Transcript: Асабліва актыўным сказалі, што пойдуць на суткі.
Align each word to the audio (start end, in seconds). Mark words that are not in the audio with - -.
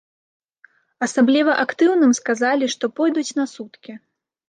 Асабліва 1.09 1.51
актыўным 1.65 2.11
сказалі, 2.23 2.65
што 2.79 2.93
пойдуць 3.01 3.29
на 3.43 3.51
суткі. 3.57 3.91